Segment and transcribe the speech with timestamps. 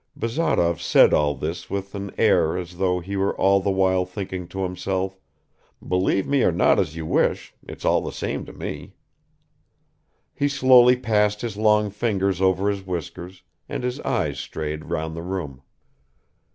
[0.15, 4.47] Bazarov said all this with an air as though he were all the while thinking
[4.47, 5.19] to himself.
[5.87, 8.93] "Believe me or not as you wish, it's all the same to me!"
[10.33, 15.21] He slowly passed his long fingers over his whiskers and his eyes strayed round the
[15.21, 15.61] room.